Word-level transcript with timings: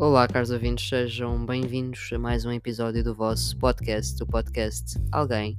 Olá, 0.00 0.26
caros 0.26 0.50
ouvintes, 0.50 0.88
sejam 0.88 1.44
bem-vindos 1.44 2.08
a 2.14 2.18
mais 2.18 2.46
um 2.46 2.50
episódio 2.50 3.04
do 3.04 3.14
vosso 3.14 3.54
podcast, 3.58 4.22
o 4.22 4.26
podcast 4.26 4.98
Alguém. 5.12 5.58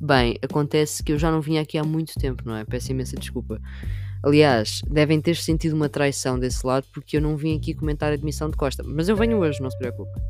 Bem, 0.00 0.36
acontece 0.42 1.04
que 1.04 1.12
eu 1.12 1.18
já 1.20 1.30
não 1.30 1.40
vinha 1.40 1.62
aqui 1.62 1.78
há 1.78 1.84
muito 1.84 2.14
tempo, 2.14 2.42
não 2.44 2.56
é? 2.56 2.64
Peço 2.64 2.90
imensa 2.90 3.14
desculpa. 3.14 3.60
Aliás, 4.24 4.82
devem 4.90 5.20
ter 5.20 5.36
sentido 5.36 5.74
uma 5.76 5.88
traição 5.88 6.36
desse 6.36 6.66
lado 6.66 6.84
porque 6.92 7.16
eu 7.16 7.20
não 7.20 7.36
vim 7.36 7.56
aqui 7.56 7.74
comentar 7.74 8.10
a 8.10 8.14
admissão 8.14 8.50
de 8.50 8.56
Costa, 8.56 8.82
mas 8.82 9.08
eu 9.08 9.14
venho 9.14 9.38
hoje, 9.38 9.62
não 9.62 9.70
se 9.70 9.78
preocupe. 9.78 10.20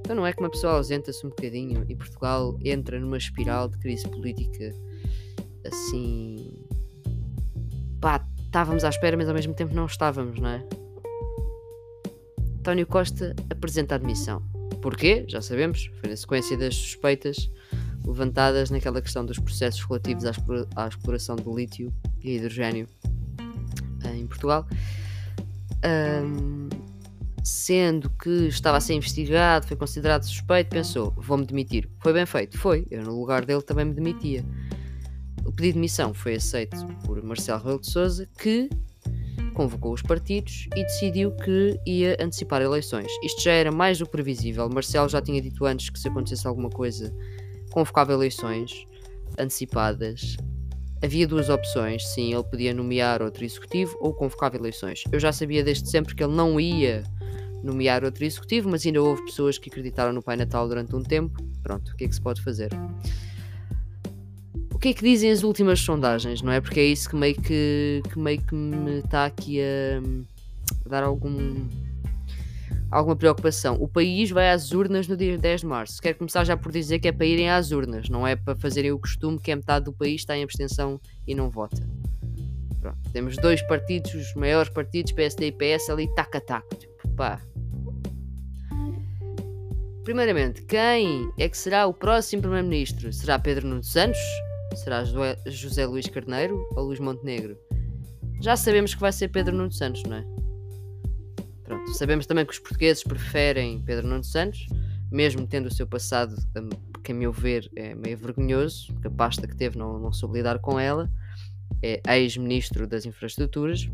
Então 0.00 0.16
não 0.16 0.26
é 0.26 0.32
que 0.32 0.40
uma 0.40 0.50
pessoa 0.50 0.72
ausenta-se 0.72 1.24
um 1.24 1.30
bocadinho 1.30 1.86
e 1.88 1.94
Portugal 1.94 2.58
entra 2.64 2.98
numa 2.98 3.18
espiral 3.18 3.68
de 3.68 3.78
crise 3.78 4.08
política 4.08 4.74
assim. 5.64 6.52
pá, 8.00 8.26
estávamos 8.44 8.82
à 8.82 8.88
espera, 8.88 9.16
mas 9.16 9.28
ao 9.28 9.34
mesmo 9.34 9.54
tempo 9.54 9.72
não 9.76 9.86
estávamos, 9.86 10.40
não 10.40 10.48
é? 10.48 10.81
António 12.62 12.86
Costa 12.86 13.34
apresenta 13.50 13.96
admissão. 13.96 14.40
Porquê? 14.80 15.24
Já 15.26 15.42
sabemos, 15.42 15.90
foi 16.00 16.10
na 16.10 16.16
sequência 16.16 16.56
das 16.56 16.76
suspeitas 16.76 17.50
levantadas 18.06 18.70
naquela 18.70 19.02
questão 19.02 19.26
dos 19.26 19.36
processos 19.36 19.84
relativos 19.84 20.24
à 20.76 20.86
exploração 20.86 21.34
do 21.34 21.56
lítio 21.56 21.92
e 22.22 22.36
hidrogênio 22.36 22.86
eh, 24.04 24.14
em 24.14 24.28
Portugal. 24.28 24.64
Um, 25.84 26.68
sendo 27.42 28.08
que 28.10 28.46
estava 28.46 28.76
a 28.76 28.80
ser 28.80 28.94
investigado, 28.94 29.66
foi 29.66 29.76
considerado 29.76 30.22
suspeito, 30.22 30.70
pensou: 30.70 31.12
vou-me 31.16 31.44
demitir. 31.44 31.90
Foi 31.98 32.12
bem 32.12 32.26
feito, 32.26 32.56
foi. 32.56 32.86
Eu, 32.92 33.02
no 33.02 33.18
lugar 33.18 33.44
dele, 33.44 33.62
também 33.62 33.86
me 33.86 33.94
demitia. 33.94 34.44
O 35.44 35.50
pedido 35.50 35.62
de 35.62 35.72
demissão 35.72 36.14
foi 36.14 36.36
aceito 36.36 36.76
por 37.04 37.20
Marcelo 37.24 37.58
Rebelo 37.58 37.80
de 37.80 37.90
Souza, 37.90 38.28
que 38.38 38.70
convocou 39.52 39.92
os 39.92 40.02
partidos 40.02 40.66
e 40.74 40.82
decidiu 40.82 41.30
que 41.32 41.78
ia 41.86 42.16
antecipar 42.20 42.62
eleições. 42.62 43.10
Isto 43.22 43.42
já 43.42 43.52
era 43.52 43.70
mais 43.70 43.98
do 43.98 44.06
que 44.06 44.12
previsível. 44.12 44.68
Marcelo 44.68 45.08
já 45.08 45.20
tinha 45.20 45.40
dito 45.40 45.64
antes 45.64 45.90
que 45.90 45.98
se 45.98 46.08
acontecesse 46.08 46.46
alguma 46.46 46.70
coisa, 46.70 47.14
convocava 47.70 48.12
eleições 48.12 48.86
antecipadas. 49.38 50.36
Havia 51.02 51.26
duas 51.26 51.48
opções, 51.48 52.06
sim, 52.08 52.32
ele 52.32 52.44
podia 52.44 52.72
nomear 52.72 53.22
outro 53.22 53.44
executivo 53.44 53.96
ou 54.00 54.14
convocava 54.14 54.56
eleições. 54.56 55.02
Eu 55.10 55.18
já 55.18 55.32
sabia 55.32 55.64
desde 55.64 55.88
sempre 55.88 56.14
que 56.14 56.22
ele 56.22 56.34
não 56.34 56.60
ia 56.60 57.02
nomear 57.62 58.04
outro 58.04 58.24
executivo, 58.24 58.68
mas 58.68 58.84
ainda 58.84 59.02
houve 59.02 59.24
pessoas 59.24 59.58
que 59.58 59.68
acreditaram 59.68 60.12
no 60.12 60.22
Pai 60.22 60.36
Natal 60.36 60.68
durante 60.68 60.94
um 60.94 61.02
tempo. 61.02 61.42
Pronto, 61.62 61.92
o 61.92 61.96
que 61.96 62.04
é 62.04 62.08
que 62.08 62.14
se 62.14 62.20
pode 62.20 62.42
fazer? 62.42 62.70
Que 64.82 64.88
é 64.88 64.92
que 64.94 65.02
dizem 65.04 65.30
as 65.30 65.44
últimas 65.44 65.78
sondagens, 65.78 66.42
não 66.42 66.50
é? 66.50 66.60
Porque 66.60 66.80
é 66.80 66.84
isso 66.84 67.08
que 67.08 67.14
meio 67.14 67.40
que, 67.40 68.02
que, 68.12 68.18
meio 68.18 68.42
que 68.42 68.52
me 68.52 68.98
está 68.98 69.26
aqui 69.26 69.60
a, 69.60 70.02
dar 70.90 71.04
algum, 71.04 71.68
alguma 72.90 73.14
preocupação. 73.14 73.76
O 73.80 73.86
país 73.86 74.32
vai 74.32 74.50
às 74.50 74.72
urnas 74.72 75.06
no 75.06 75.16
dia 75.16 75.38
10 75.38 75.60
de 75.60 75.66
março. 75.68 76.02
Quero 76.02 76.18
começar 76.18 76.42
já 76.42 76.56
por 76.56 76.72
dizer 76.72 76.98
que 76.98 77.06
é 77.06 77.12
para 77.12 77.24
irem 77.24 77.48
às 77.48 77.70
urnas, 77.70 78.08
não 78.08 78.26
é 78.26 78.34
para 78.34 78.56
fazerem 78.56 78.90
o 78.90 78.98
costume 78.98 79.38
que 79.38 79.52
é 79.52 79.54
metade 79.54 79.84
do 79.84 79.92
país 79.92 80.22
está 80.22 80.36
em 80.36 80.42
abstenção 80.42 81.00
e 81.28 81.32
não 81.32 81.48
vota. 81.48 81.80
Pronto. 82.80 82.98
Temos 83.12 83.36
dois 83.36 83.62
partidos, 83.62 84.12
os 84.12 84.34
maiores 84.34 84.72
partidos, 84.72 85.12
PSD 85.12 85.46
e 85.46 85.52
PS, 85.52 85.90
ali 85.90 86.12
taca-taco. 86.12 86.74
Tipo, 86.74 87.08
pá. 87.10 87.40
Primeiramente, 90.02 90.62
quem 90.62 91.30
é 91.38 91.48
que 91.48 91.56
será 91.56 91.86
o 91.86 91.94
próximo 91.94 92.42
Primeiro-Ministro? 92.42 93.12
Será 93.12 93.38
Pedro 93.38 93.68
Nuno 93.68 93.84
Santos? 93.84 94.18
Será 94.76 95.04
José 95.46 95.86
Luís 95.86 96.06
Carneiro 96.08 96.66
ou 96.74 96.84
Luís 96.84 96.98
Montenegro? 96.98 97.56
Já 98.40 98.56
sabemos 98.56 98.94
que 98.94 99.00
vai 99.00 99.12
ser 99.12 99.28
Pedro 99.28 99.54
Nuno 99.54 99.70
Santos, 99.70 100.02
não 100.04 100.16
é? 100.16 100.24
Pronto, 101.62 101.92
sabemos 101.94 102.26
também 102.26 102.44
que 102.44 102.52
os 102.52 102.58
portugueses 102.58 103.04
preferem 103.04 103.82
Pedro 103.82 104.06
Nuno 104.06 104.24
Santos, 104.24 104.66
mesmo 105.10 105.46
tendo 105.46 105.66
o 105.66 105.70
seu 105.70 105.86
passado, 105.86 106.34
hum, 106.56 106.68
que 107.02 107.12
a 107.12 107.14
meu 107.14 107.32
ver 107.32 107.70
é 107.76 107.94
meio 107.94 108.16
vergonhoso, 108.16 108.92
porque 108.92 109.08
a 109.08 109.10
pasta 109.10 109.46
que 109.46 109.56
teve 109.56 109.78
não, 109.78 109.98
não 109.98 110.12
soube 110.12 110.38
lidar 110.38 110.58
com 110.58 110.78
ela. 110.78 111.10
É 111.82 112.00
ex-ministro 112.18 112.86
das 112.86 113.04
infraestruturas. 113.04 113.88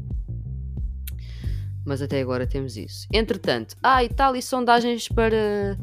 Mas 1.85 2.03
até 2.03 2.21
agora 2.21 2.47
temos 2.47 2.77
isso. 2.77 3.07
Entretanto, 3.13 3.77
ah, 3.83 4.05
e 4.05 4.09
tal, 4.09 4.37
e 4.37 4.43
sondagens 4.43 5.09
para 5.09 5.79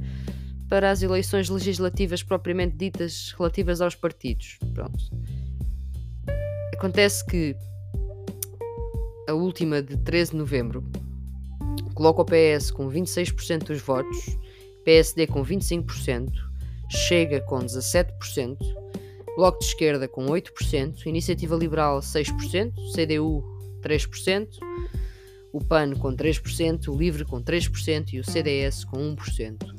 para 0.69 0.91
as 0.91 1.01
eleições 1.01 1.49
legislativas 1.49 2.23
propriamente 2.23 2.75
ditas 2.75 3.33
relativas 3.37 3.81
aos 3.81 3.95
partidos. 3.95 4.57
Pronto. 4.73 5.03
Acontece 6.73 7.25
que 7.25 7.55
a 9.27 9.33
última 9.33 9.81
de 9.81 9.97
13 9.97 10.31
de 10.31 10.37
novembro 10.37 10.83
coloca 11.93 12.21
o 12.21 12.25
PS 12.25 12.71
com 12.71 12.89
26% 12.89 13.63
dos 13.63 13.81
votos, 13.81 14.37
PSD 14.83 15.27
com 15.27 15.43
25%, 15.43 16.31
Chega 16.89 17.41
com 17.41 17.59
17%, 17.59 18.57
Bloco 19.35 19.59
de 19.59 19.65
Esquerda 19.65 20.07
com 20.07 20.27
8%, 20.27 21.05
Iniciativa 21.07 21.55
Liberal 21.55 21.99
6%, 21.99 22.73
CDU 22.93 23.43
3%, 23.81 24.47
o 25.51 25.59
PAN 25.63 25.95
com 25.95 26.15
3%, 26.15 26.87
o 26.87 26.97
LIVRE 26.97 27.25
com 27.25 27.41
3% 27.41 28.13
e 28.13 28.19
o 28.19 28.23
CDS 28.23 28.85
com 28.85 29.15
1%. 29.15 29.74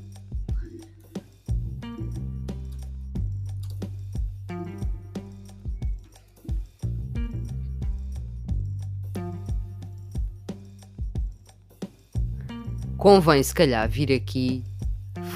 Convém 13.06 13.40
se 13.40 13.54
calhar 13.54 13.88
vir 13.88 14.12
aqui 14.12 14.64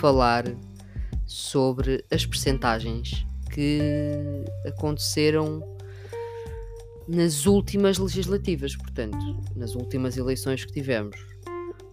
falar 0.00 0.42
sobre 1.24 2.04
as 2.10 2.26
percentagens 2.26 3.24
que 3.48 3.78
aconteceram 4.66 5.62
nas 7.06 7.46
últimas 7.46 7.96
legislativas, 7.96 8.74
portanto, 8.74 9.16
nas 9.54 9.76
últimas 9.76 10.16
eleições 10.16 10.64
que 10.64 10.72
tivemos. 10.72 11.14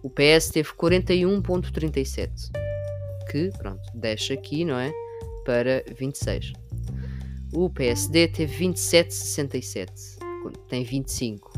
O 0.02 0.10
PS 0.10 0.48
teve 0.48 0.70
41.37, 0.70 2.50
que, 3.30 3.52
pronto, 3.56 3.88
deixa 3.94 4.34
aqui, 4.34 4.64
não 4.64 4.80
é? 4.80 4.92
Para 5.44 5.84
26. 5.96 6.54
O 7.54 7.70
PSD 7.70 8.26
teve 8.26 8.66
27,67, 8.66 10.18
tem 10.68 10.82
25. 10.82 11.52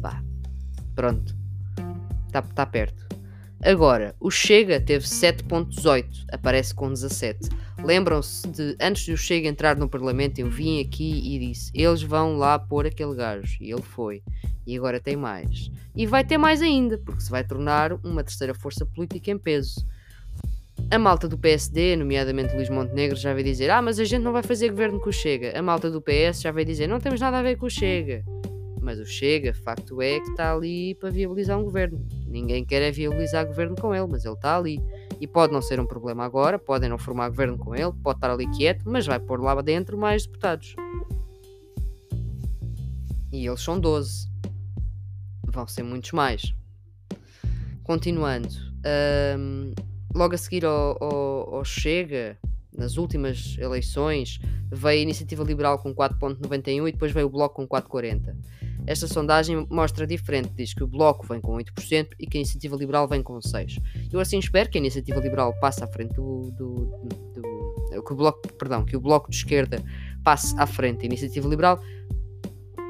Pá, 0.00 0.24
pronto, 0.94 1.36
está 2.28 2.40
tá 2.40 2.64
perto. 2.64 3.07
Agora, 3.62 4.14
o 4.20 4.30
Chega 4.30 4.80
teve 4.80 5.04
7.18, 5.04 6.26
aparece 6.32 6.72
com 6.72 6.88
17. 6.88 7.48
Lembram-se 7.82 8.46
de, 8.48 8.76
antes 8.80 9.02
de 9.02 9.12
o 9.12 9.16
Chega 9.16 9.48
entrar 9.48 9.76
no 9.76 9.88
Parlamento, 9.88 10.38
eu 10.38 10.48
vim 10.48 10.80
aqui 10.80 11.20
e 11.24 11.38
disse, 11.40 11.70
eles 11.74 12.02
vão 12.02 12.36
lá 12.36 12.58
pôr 12.58 12.86
aquele 12.86 13.14
gajo. 13.16 13.56
E 13.60 13.72
ele 13.72 13.82
foi. 13.82 14.22
E 14.64 14.76
agora 14.76 15.00
tem 15.00 15.16
mais. 15.16 15.70
E 15.96 16.06
vai 16.06 16.24
ter 16.24 16.38
mais 16.38 16.62
ainda, 16.62 16.98
porque 16.98 17.20
se 17.20 17.30
vai 17.30 17.42
tornar 17.42 17.92
uma 18.04 18.22
terceira 18.22 18.54
força 18.54 18.86
política 18.86 19.30
em 19.30 19.38
peso. 19.38 19.84
A 20.90 20.98
malta 20.98 21.28
do 21.28 21.36
PSD, 21.36 21.96
nomeadamente 21.96 22.54
Luís 22.54 22.70
Montenegro, 22.70 23.16
já 23.16 23.34
vai 23.34 23.42
dizer: 23.42 23.70
Ah, 23.70 23.82
mas 23.82 23.98
a 23.98 24.04
gente 24.04 24.22
não 24.22 24.32
vai 24.32 24.42
fazer 24.42 24.70
governo 24.70 25.00
com 25.00 25.10
o 25.10 25.12
Chega. 25.12 25.58
A 25.58 25.60
malta 25.60 25.90
do 25.90 26.00
PS 26.00 26.40
já 26.40 26.52
vai 26.52 26.64
dizer: 26.64 26.86
Não 26.86 27.00
temos 27.00 27.20
nada 27.20 27.38
a 27.38 27.42
ver 27.42 27.56
com 27.56 27.66
o 27.66 27.70
Chega. 27.70 28.24
Mas 28.88 28.98
o 28.98 29.04
Chega, 29.04 29.52
facto 29.52 30.00
é 30.00 30.18
que 30.18 30.30
está 30.30 30.50
ali 30.50 30.94
para 30.94 31.10
viabilizar 31.10 31.58
um 31.58 31.62
governo. 31.62 32.02
Ninguém 32.26 32.64
quer 32.64 32.80
é 32.80 32.90
viabilizar 32.90 33.46
governo 33.46 33.76
com 33.76 33.94
ele, 33.94 34.06
mas 34.10 34.24
ele 34.24 34.32
está 34.32 34.56
ali. 34.56 34.80
E 35.20 35.26
pode 35.26 35.52
não 35.52 35.60
ser 35.60 35.78
um 35.78 35.84
problema 35.84 36.24
agora, 36.24 36.58
podem 36.58 36.88
não 36.88 36.96
formar 36.96 37.28
governo 37.28 37.58
com 37.58 37.76
ele, 37.76 37.92
pode 38.02 38.16
estar 38.16 38.30
ali 38.30 38.48
quieto, 38.56 38.84
mas 38.86 39.04
vai 39.04 39.20
pôr 39.20 39.42
lá 39.42 39.60
dentro 39.60 39.98
mais 39.98 40.24
deputados. 40.24 40.74
E 43.30 43.46
eles 43.46 43.60
são 43.60 43.78
12. 43.78 44.26
Vão 45.48 45.68
ser 45.68 45.82
muitos 45.82 46.12
mais. 46.12 46.54
Continuando. 47.84 48.48
Um, 49.38 49.74
logo 50.14 50.34
a 50.34 50.38
seguir 50.38 50.64
ao, 50.64 50.96
ao, 50.98 51.56
ao 51.56 51.64
Chega, 51.66 52.38
nas 52.78 52.96
últimas 52.96 53.56
eleições, 53.58 54.38
veio 54.70 55.00
a 55.00 55.02
Iniciativa 55.02 55.42
Liberal 55.42 55.78
com 55.78 55.94
4.91 55.94 56.88
e 56.88 56.92
depois 56.92 57.12
veio 57.12 57.26
o 57.26 57.30
Bloco 57.30 57.56
com 57.56 57.68
4.40. 57.68 58.34
Esta 58.86 59.06
sondagem 59.06 59.66
mostra 59.68 60.06
diferente, 60.06 60.50
diz 60.54 60.72
que 60.72 60.82
o 60.82 60.86
Bloco 60.86 61.26
vem 61.26 61.40
com 61.40 61.52
8% 61.56 62.08
e 62.18 62.26
que 62.26 62.38
a 62.38 62.40
Iniciativa 62.40 62.76
Liberal 62.76 63.06
vem 63.06 63.22
com 63.22 63.38
6%. 63.38 63.82
Eu 64.12 64.20
assim 64.20 64.38
espero 64.38 64.70
que 64.70 64.78
a 64.78 64.80
Iniciativa 64.80 65.20
Liberal 65.20 65.52
passe 65.60 65.82
à 65.82 65.86
frente 65.86 66.14
do, 66.14 66.50
do, 66.52 66.74
do, 67.34 68.02
que 68.02 68.12
o 68.12 68.16
Bloco, 68.16 68.52
perdão, 68.54 68.84
que 68.84 68.96
o 68.96 69.00
Bloco 69.00 69.30
de 69.30 69.36
Esquerda 69.36 69.82
passe 70.24 70.54
à 70.58 70.66
frente 70.66 71.00
da 71.00 71.06
Iniciativa 71.06 71.48
Liberal, 71.48 71.80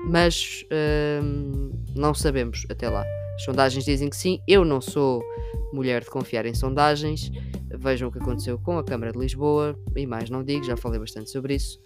mas 0.05 0.64
hum, 1.23 1.73
não 1.96 2.14
sabemos 2.14 2.64
até 2.70 2.88
lá. 2.88 3.05
As 3.35 3.44
sondagens 3.44 3.85
dizem 3.85 4.08
que 4.08 4.17
sim, 4.17 4.40
eu 4.46 4.64
não 4.64 4.81
sou 4.81 5.23
mulher 5.73 6.02
de 6.02 6.11
confiar 6.11 6.46
em 6.46 6.55
sondagens. 6.55 7.31
Vejam 7.78 8.08
o 8.08 8.12
que 8.12 8.19
aconteceu 8.19 8.58
com 8.58 8.76
a 8.76 8.82
Câmara 8.84 9.12
de 9.12 9.19
Lisboa, 9.19 9.78
e 9.94 10.04
mais 10.04 10.28
não 10.28 10.42
digo, 10.42 10.64
já 10.64 10.76
falei 10.76 10.98
bastante 10.98 11.30
sobre 11.30 11.54
isso. 11.54 11.80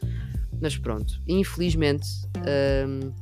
Mas 0.58 0.76
pronto, 0.78 1.20
infelizmente, 1.28 2.08
hum, 2.88 3.12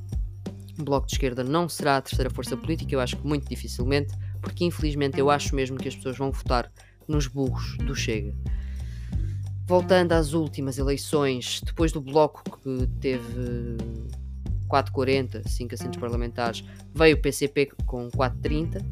o 0.79 0.85
Bloco 0.85 1.07
de 1.09 1.15
Esquerda 1.15 1.43
não 1.43 1.69
será 1.69 1.97
a 1.97 2.01
terceira 2.01 2.31
força 2.31 2.57
política, 2.57 2.95
eu 2.95 3.01
acho 3.01 3.17
que 3.17 3.27
muito 3.27 3.49
dificilmente. 3.49 4.15
porque 4.41 4.65
infelizmente 4.65 5.19
eu 5.19 5.29
acho 5.29 5.55
mesmo 5.55 5.77
que 5.77 5.87
as 5.87 5.95
pessoas 5.95 6.17
vão 6.17 6.31
votar 6.33 6.73
nos 7.07 7.27
burros 7.27 7.77
do 7.79 7.95
Chega. 7.95 8.35
Voltando 9.67 10.13
às 10.13 10.33
últimas 10.33 10.79
eleições, 10.79 11.61
depois 11.63 11.93
do 11.93 12.01
bloco 12.01 12.43
que 12.59 12.87
teve 13.01 13.77
4,40, 14.67 15.47
5 15.47 15.75
assentos 15.75 16.01
parlamentares, 16.01 16.65
veio 16.95 17.17
o 17.17 17.21
PCP 17.21 17.71
com 17.85 18.09
4,30. 18.11 18.83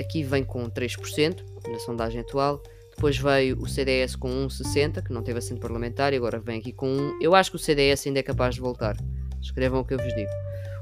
Aqui 0.00 0.22
vem 0.22 0.42
com 0.42 0.64
3% 0.70 1.51
na 1.70 1.78
sondagem 1.78 2.20
atual. 2.20 2.62
Depois 2.94 3.16
veio 3.16 3.58
o 3.58 3.66
CDS 3.66 4.16
com 4.16 4.28
1,60, 4.28 5.02
que 5.02 5.12
não 5.12 5.22
teve 5.22 5.38
assento 5.38 5.60
parlamentar, 5.60 6.12
e 6.12 6.16
agora 6.16 6.38
vem 6.38 6.58
aqui 6.58 6.72
com 6.72 6.86
1. 6.86 7.18
Eu 7.20 7.34
acho 7.34 7.50
que 7.50 7.56
o 7.56 7.58
CDS 7.58 8.06
ainda 8.06 8.20
é 8.20 8.22
capaz 8.22 8.54
de 8.54 8.60
voltar. 8.60 8.96
Escrevam 9.40 9.80
o 9.80 9.84
que 9.84 9.94
eu 9.94 9.98
vos 9.98 10.14
digo. 10.14 10.30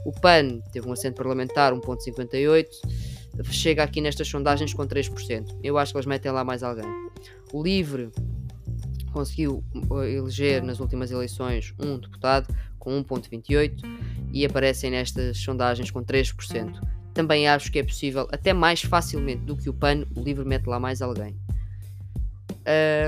O 0.05 0.12
PAN 0.12 0.61
teve 0.73 0.88
um 0.88 0.93
assento 0.93 1.17
parlamentar, 1.17 1.73
1,58. 1.73 2.67
Chega 3.50 3.82
aqui 3.82 4.00
nestas 4.00 4.29
sondagens 4.29 4.75
com 4.75 4.87
3%. 4.87 5.59
Eu 5.62 5.79
acho 5.79 5.93
que 5.93 5.99
eles 5.99 6.06
metem 6.06 6.32
lá 6.32 6.44
mais 6.44 6.62
alguém. 6.62 6.85
O 7.53 7.62
LIVRE 7.62 8.11
conseguiu 9.12 9.65
eh, 9.75 10.12
eleger 10.12 10.62
nas 10.62 10.81
últimas 10.81 11.11
eleições 11.11 11.75
um 11.79 11.99
deputado 11.99 12.55
com 12.79 13.03
1,28 13.05 13.83
e 14.33 14.44
aparecem 14.44 14.91
nestas 14.91 15.38
sondagens 15.38 15.91
com 15.91 16.03
3%. 16.03 16.81
Também 17.15 17.49
acho 17.49 17.71
que 17.71 17.79
é 17.79 17.83
possível, 17.83 18.29
até 18.33 18.53
mais 18.53 18.83
facilmente 18.83 19.43
do 19.43 19.57
que 19.57 19.69
o 19.69 19.75
PAN, 19.75 20.05
o 20.15 20.23
LIVRE 20.23 20.45
mete 20.45 20.67
lá 20.67 20.79
mais 20.79 21.03
alguém. 21.03 21.37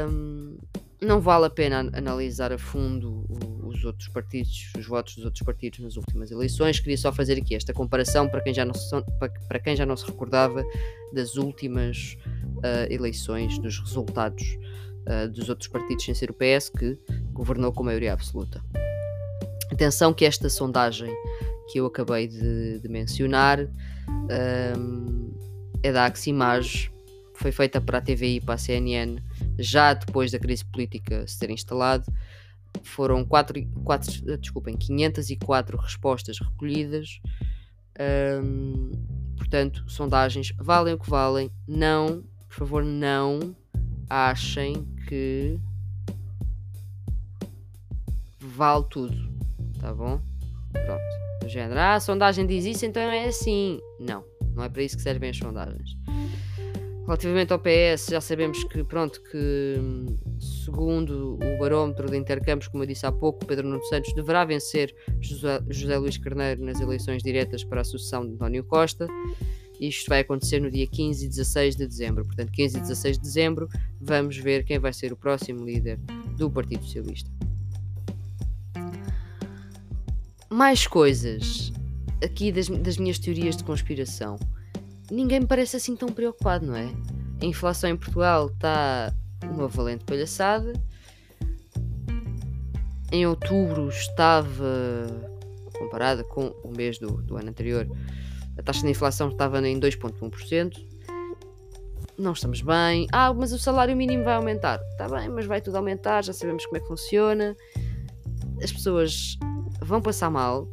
Um, 0.09 0.57
não 1.01 1.21
vale 1.21 1.47
a 1.47 1.51
pena 1.51 1.91
analisar 1.93 2.53
a 2.53 2.59
fundo 2.59 3.27
os 3.65 3.85
outros 3.85 4.09
partidos, 4.09 4.73
os 4.79 4.87
votos 4.87 5.17
dos 5.17 5.25
outros 5.25 5.45
partidos 5.45 5.81
nas 5.81 5.97
últimas 5.97 6.31
eleições. 6.31 6.79
Queria 6.79 6.97
só 6.97 7.13
fazer 7.13 7.39
aqui 7.39 7.55
esta 7.55 7.73
comparação 7.73 8.29
para 8.29 8.41
quem 8.41 8.55
já 8.55 8.65
não 8.65 8.75
se, 8.75 8.89
para 9.49 9.59
quem 9.59 9.75
já 9.75 9.85
não 9.85 9.97
se 9.97 10.07
recordava 10.07 10.65
das 11.13 11.35
últimas 11.37 12.17
uh, 12.59 12.93
eleições, 12.93 13.59
dos 13.59 13.79
resultados 13.81 14.57
uh, 15.07 15.29
dos 15.29 15.49
outros 15.49 15.69
partidos 15.69 16.05
sem 16.05 16.15
ser 16.15 16.31
o 16.31 16.35
PS, 16.35 16.69
que 16.69 16.97
governou 17.33 17.73
com 17.73 17.83
maioria 17.83 18.13
absoluta. 18.13 18.63
Atenção 19.73 20.13
que 20.13 20.25
esta 20.25 20.49
sondagem 20.49 21.13
que 21.73 21.81
eu 21.81 21.87
acabei 21.87 22.29
de, 22.29 22.81
de 22.81 22.89
mencionar 22.89 23.59
um, 24.79 25.33
é 25.83 25.91
da 25.91 26.05
Aximage, 26.05 26.93
foi 27.35 27.51
feita 27.51 27.81
para 27.81 27.97
a 27.97 28.01
TVI 28.01 28.37
e 28.37 28.41
para 28.41 28.55
a 28.55 28.59
CNN 28.59 29.19
já 29.59 29.95
depois 29.95 30.31
da 30.31 30.39
crise 30.39 30.65
política 30.67 31.27
se 31.27 31.39
ter 31.39 31.49
instalado. 31.51 32.05
Foram 32.83 33.25
quatro, 33.25 33.67
quatro, 33.85 34.13
desculpem, 34.39 34.77
504 34.77 35.79
respostas 35.79 36.39
recolhidas. 36.39 37.21
Um, 38.45 38.91
portanto, 39.37 39.83
sondagens 39.89 40.53
valem 40.59 40.95
o 40.95 40.99
que 40.99 41.09
valem. 41.09 41.51
Não, 41.67 42.23
por 42.49 42.55
favor, 42.55 42.85
não 42.85 43.57
achem 44.11 44.87
que 45.09 45.59
vale 48.39 48.85
tudo. 48.91 49.33
Tá 49.81 49.93
bom? 49.93 50.21
Pronto. 50.73 51.32
Género, 51.53 51.79
ah, 51.79 51.95
a 51.97 52.01
sondagem 52.01 52.47
diz 52.47 52.65
isso, 52.65 52.87
então 52.87 53.03
é 53.03 53.27
assim. 53.27 53.79
Não, 54.01 54.25
não 54.55 54.65
é 54.65 54.69
para 54.71 54.83
isso 54.83 54.97
que 54.97 55.03
servem 55.03 55.29
as 55.29 55.37
sondagens. 55.37 55.97
Relativamente 57.05 57.53
ao 57.53 57.59
PS, 57.59 58.07
já 58.11 58.21
sabemos 58.21 58.63
que, 58.65 58.83
pronto, 58.85 59.21
que 59.25 59.77
segundo 60.65 61.35
o 61.35 61.59
barómetro 61.59 62.09
de 62.09 62.17
intercâmbios, 62.17 62.69
como 62.69 62.85
eu 62.85 62.87
disse 62.87 63.05
há 63.05 63.13
pouco, 63.13 63.45
Pedro 63.45 63.69
Nuno 63.69 63.85
Santos 63.85 64.15
deverá 64.15 64.45
vencer 64.45 64.95
José, 65.21 65.61
José 65.69 65.99
Luís 65.99 66.17
Carneiro 66.17 66.65
nas 66.65 66.81
eleições 66.81 67.23
diretas 67.23 67.65
para 67.65 67.81
a 67.81 67.85
sucessão 67.85 68.25
de 68.25 68.33
António 68.33 68.65
Costa. 68.65 69.07
Isto 69.81 70.09
vai 70.09 70.21
acontecer 70.21 70.61
no 70.61 70.71
dia 70.71 70.87
15 70.87 71.27
e 71.27 71.29
16 71.29 71.75
de 71.75 71.87
dezembro. 71.89 72.25
Portanto, 72.25 72.53
15 72.53 72.79
e 72.79 72.81
16 72.83 73.17
de 73.19 73.23
dezembro, 73.23 73.69
vamos 74.01 74.39
ver 74.39 74.65
quem 74.65 74.79
vai 74.79 74.93
ser 74.93 75.13
o 75.13 75.17
próximo 75.17 75.65
líder 75.65 75.99
do 76.39 76.49
Partido 76.49 76.85
Socialista. 76.85 77.32
Mais 80.63 80.87
coisas 80.87 81.73
aqui 82.23 82.53
das, 82.53 82.69
das 82.69 82.97
minhas 82.97 83.19
teorias 83.19 83.57
de 83.57 83.65
conspiração 83.65 84.39
ninguém 85.11 85.41
me 85.41 85.47
parece 85.47 85.77
assim 85.77 85.97
tão 85.97 86.09
preocupado, 86.09 86.65
não 86.65 86.77
é? 86.77 86.89
A 87.41 87.45
inflação 87.45 87.91
em 87.91 87.97
Portugal 87.97 88.47
está 88.47 89.13
uma 89.43 89.67
valente 89.67 90.05
palhaçada. 90.05 90.73
Em 93.11 93.27
outubro 93.27 93.89
estava, 93.89 95.09
comparada 95.77 96.23
com 96.23 96.55
o 96.63 96.73
mês 96.77 96.97
do, 96.97 97.11
do 97.23 97.37
ano 97.37 97.51
anterior, 97.51 97.89
a 98.57 98.63
taxa 98.63 98.83
de 98.83 98.89
inflação 98.89 99.31
estava 99.31 99.67
em 99.67 99.81
2,1%. 99.81 100.79
Não 102.17 102.35
estamos 102.35 102.63
bem. 102.63 103.09
Ah, 103.11 103.35
mas 103.35 103.53
o 103.53 103.59
salário 103.59 103.97
mínimo 103.97 104.23
vai 104.23 104.35
aumentar. 104.35 104.81
Está 104.93 105.09
bem, 105.09 105.29
mas 105.29 105.45
vai 105.45 105.61
tudo 105.61 105.77
aumentar, 105.79 106.23
já 106.23 106.33
sabemos 106.33 106.65
como 106.67 106.77
é 106.77 106.81
que 106.81 106.87
funciona. 106.87 107.57
As 108.63 108.71
pessoas 108.71 109.37
vão 109.85 110.01
passar 110.01 110.31
mal, 110.31 110.69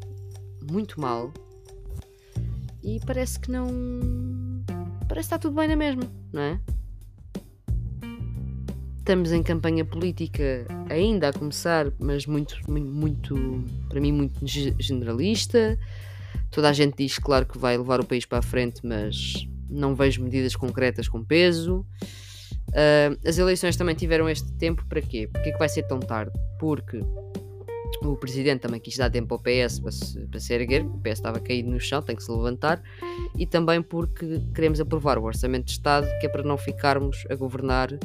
muito 0.72 1.00
mal, 1.00 1.32
e 2.84 3.00
parece 3.06 3.40
que 3.40 3.52
não. 3.52 3.68
Parece 5.08 5.30
que 5.30 5.36
está 5.36 5.40
tudo 5.40 5.56
bem 5.56 5.68
na 5.68 5.76
mesma, 5.76 6.04
não 6.32 6.42
é? 6.42 6.60
Estamos 9.00 9.32
em 9.32 9.42
campanha 9.42 9.84
política 9.84 10.68
ainda 10.88 11.30
a 11.30 11.34
começar, 11.34 11.92
mas 12.00 12.28
muito, 12.28 12.56
muito, 12.70 13.36
para 13.90 14.00
mim, 14.00 14.12
muito 14.12 14.40
generalista. 14.46 15.80
Toda 16.52 16.70
a 16.70 16.74
gente 16.74 16.96
diz, 16.98 17.18
claro, 17.18 17.46
que 17.46 17.58
vai 17.58 17.76
levar 17.76 18.00
o 18.00 18.06
país 18.06 18.26
para 18.26 18.38
a 18.38 18.42
frente, 18.44 18.86
mas 18.86 19.48
não 19.68 19.96
vejo 19.96 20.24
medidas 20.24 20.56
concretas 20.56 21.08
com 21.08 21.24
peso. 21.24 21.86
Uh, 22.70 23.28
as 23.28 23.40
eleições 23.40 23.76
também 23.76 23.96
tiveram 23.96 24.30
este 24.30 24.52
tempo 24.54 24.86
para 24.88 25.02
quê? 25.02 25.28
Porque 25.32 25.50
é 25.50 25.52
que 25.54 25.60
vai 25.60 25.70
ser 25.70 25.84
tão 25.84 26.00
tarde? 26.00 26.32
Porque 26.60 27.00
o 28.04 28.16
presidente 28.16 28.62
também 28.62 28.80
quis 28.80 28.98
dar 28.98 29.10
tempo 29.10 29.34
ao 29.34 29.40
PS 29.40 29.80
para 29.80 29.92
se, 29.92 30.20
para 30.28 30.40
se 30.40 30.54
erguer, 30.54 30.86
o 30.86 31.00
PS 31.00 31.14
estava 31.14 31.40
caído 31.40 31.70
no 31.70 31.80
chão, 31.80 32.02
tem 32.02 32.16
que 32.16 32.24
se 32.24 32.32
levantar, 32.32 32.82
e 33.38 33.46
também 33.46 33.82
porque 33.82 34.42
queremos 34.54 34.80
aprovar 34.80 35.18
o 35.18 35.24
Orçamento 35.24 35.66
de 35.66 35.72
Estado, 35.72 36.08
que 36.20 36.26
é 36.26 36.30
para 36.30 36.44
não 36.44 36.58
ficarmos 36.58 37.26
a 37.30 37.36
governar 37.36 37.92
uh, 37.92 37.98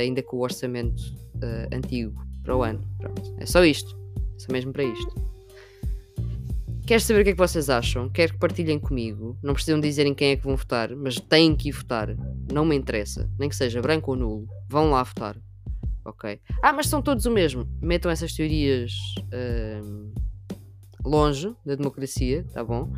ainda 0.00 0.22
com 0.22 0.36
o 0.38 0.40
orçamento 0.40 1.00
uh, 1.36 1.74
antigo 1.74 2.24
para 2.42 2.56
o 2.56 2.62
ano. 2.62 2.80
Pronto. 2.98 3.34
É 3.38 3.46
só 3.46 3.64
isto, 3.64 3.96
é 4.36 4.38
só 4.38 4.52
mesmo 4.52 4.72
para 4.72 4.84
isto. 4.84 5.14
Quero 6.86 7.00
saber 7.00 7.20
o 7.20 7.24
que 7.24 7.30
é 7.30 7.32
que 7.32 7.38
vocês 7.38 7.70
acham? 7.70 8.10
Quero 8.10 8.34
que 8.34 8.38
partilhem 8.38 8.78
comigo. 8.78 9.38
Não 9.42 9.54
precisam 9.54 9.80
dizer 9.80 10.06
em 10.06 10.12
quem 10.12 10.32
é 10.32 10.36
que 10.36 10.44
vão 10.44 10.54
votar, 10.54 10.94
mas 10.94 11.18
têm 11.18 11.56
que 11.56 11.70
ir 11.70 11.72
votar. 11.72 12.14
Não 12.52 12.62
me 12.62 12.76
interessa. 12.76 13.26
Nem 13.38 13.48
que 13.48 13.56
seja 13.56 13.80
branco 13.80 14.10
ou 14.10 14.16
nulo. 14.18 14.48
Vão 14.68 14.90
lá 14.90 15.02
votar 15.02 15.34
ok? 16.04 16.40
Ah, 16.62 16.72
mas 16.72 16.88
são 16.88 17.00
todos 17.02 17.26
o 17.26 17.30
mesmo. 17.30 17.68
Metam 17.80 18.10
essas 18.10 18.32
teorias 18.32 18.92
uh, 19.18 20.12
longe 21.04 21.54
da 21.64 21.74
democracia, 21.74 22.44
tá 22.52 22.62
bom? 22.62 22.92